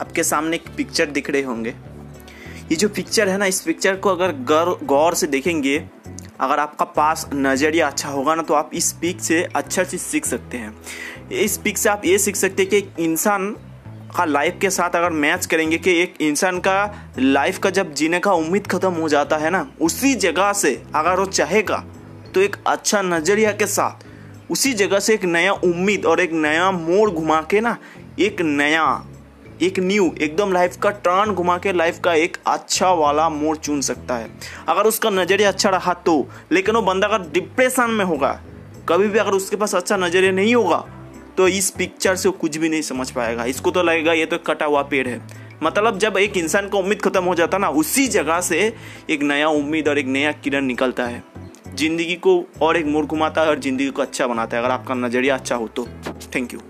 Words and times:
आपके 0.00 0.22
सामने 0.22 0.56
एक 0.56 0.64
पिक्चर 0.76 1.06
दिख 1.06 1.30
रहे 1.30 1.42
होंगे। 1.42 1.74
ये 2.70 2.76
जो 2.76 2.88
पिक्चर 2.88 3.28
है 3.28 3.36
ना, 3.38 3.46
इस 3.46 3.60
पिक्चर 3.60 3.96
को 3.96 4.10
अगर 4.10 4.32
गौर 4.84 5.14
से 5.14 5.26
देखेंगे, 5.26 5.76
अगर 6.40 6.58
आपका 6.58 6.84
पास 6.86 7.28
नज़रिया 7.34 7.86
अच्छा 7.86 8.08
होगा 8.08 8.34
ना 8.34 8.42
तो 8.42 8.54
आप 8.54 8.70
इस 8.74 8.92
पिक 8.92 9.20
से 9.20 9.42
अच्छा 9.56 9.84
चीज़ 9.84 10.00
सीख 10.00 10.26
सकते 10.26 10.56
हैं। 10.56 11.30
इस 11.34 11.56
पिक 11.58 11.78
से 11.78 11.88
आप 11.88 12.02
ये 12.06 12.18
सीख 12.18 12.36
सकते 12.36 12.62
हैं 12.62 12.70
कि 12.70 12.76
एक 12.76 12.92
इंसान 12.98 13.50
का 14.16 14.24
लाइफ 14.24 14.58
के 14.60 14.70
साथ 14.70 14.96
अगर 14.96 15.10
मैच 15.12 15.46
करेंगे 15.46 15.78
कि 15.78 15.92
एक 15.92 16.14
इंसान 16.20 16.58
का 16.58 17.12
लाइफ 17.18 17.58
का 17.58 17.70
जब 17.70 17.92
जीने 17.94 18.18
का 18.18 18.32
उम्मीद 18.32 18.66
ख़त्म 18.66 18.92
हो 18.92 19.08
जाता 19.08 19.36
है 19.36 19.50
ना, 19.50 19.66
उसी 19.80 20.14
जगह 20.16 20.52
से 20.54 20.82
अगर 20.94 21.18
वो 21.20 21.26
चाहेगा 21.26 21.84
तो 22.34 22.40
एक 22.40 22.56
अच्छा 22.66 23.02
नज़रिया 23.02 23.52
के 23.52 23.66
साथ, 23.66 24.04
उसी 24.50 24.72
जगह 24.74 25.00
से 25.00 25.14
एक 25.14 25.24
नया 25.24 25.52
उम्मीद 25.54 26.06
और 26.06 26.20
एक 26.20 26.32
नया 26.34 26.70
मोड़ 26.70 27.10
घुमा 27.10 27.40
के 27.50 27.60
ना, 27.60 27.76
एक 28.18 28.40
नया 28.40 28.84
एक 29.62 29.78
न्यू 29.78 30.10
एकदम 30.20 30.52
लाइफ 30.52 30.76
का 30.76 30.90
टर्न 31.04 31.32
घुमा 31.32 31.56
के 31.58 31.72
लाइफ 31.72 31.98
का 31.98 32.14
एक 32.14 32.36
अच्छा 32.46 32.90
वाला 32.94 33.28
मोड़ 33.28 33.56
चुन 33.56 33.80
सकता 33.80 34.16
है। 34.16 34.28
अगर 34.68 34.86
उसका 34.86 35.10
नज़रिया 35.10 35.48
अच्छा 35.48 35.70
रहा 35.70 35.94
तो 36.06 36.26
लेकिन 36.52 36.74
वो 36.74 36.82
बंदा 36.82 37.06
अगर 37.08 37.30
डिप्रेशन 37.30 37.90
में 37.90 38.04
होगा, 38.04 38.32
कभी 38.88 39.08
भी 39.08 39.18
अगर 39.18 39.32
उसके 39.32 39.56
पास 39.56 39.74
अच्छा 39.74 39.96
नज़रिया 39.96 40.32
नहीं 40.32 40.54
होगा 40.54 40.84
तो 41.36 41.48
इस 41.48 41.70
पिक्चर 41.70 42.16
से 42.16 42.28
वो 42.28 42.34
कुछ 42.34 42.56
भी 42.56 42.68
नहीं 42.68 42.82
समझ 42.82 43.10
पाएगा। 43.10 43.44
इसको 43.44 43.70
तो 43.70 43.82
लगेगा 43.82 44.12
ये 44.12 44.26
तो 44.26 44.38
कटा 44.40 44.66
हुआ 44.66 44.82
पेड़ 44.84 45.06
है। 45.08 45.20
मतलब 45.62 45.98
जब 45.98 46.16
एक 46.16 46.36
इंसान 46.36 46.68
का 46.68 46.78
उम्मीद 46.78 47.02
खत्म 47.02 47.24
हो 47.24 47.34
जाता 47.34 47.58
ना, 47.58 47.68
उसी 47.70 48.06
जगह 48.08 48.40
से 48.40 48.72
एक 49.10 49.22
नया 49.22 49.48
उम्मीद 49.50 49.88
और 49.88 49.98
एक 49.98 50.06
नया 50.08 50.32
किरण 50.34 50.64
निकलता 50.64 51.04
है। 51.04 51.22
ज़िंदगी 51.74 52.14
को 52.16 52.42
और 52.62 52.76
एक 52.76 52.86
मोड़ 52.86 53.04
घुमाता 53.06 53.42
है 53.42 53.48
और 53.48 53.60
ज़िंदगी 53.60 53.90
को 53.90 54.02
अच्छा 54.02 54.26
बनाता 54.26 54.56
है, 54.56 54.62
अगर 54.62 54.72
आपका 54.72 54.94
नज़रिया 54.96 55.34
अच्छा 55.34 55.56
हो 55.56 55.68
तो। 55.68 55.88
Thank 56.34 56.54
you 56.54 56.60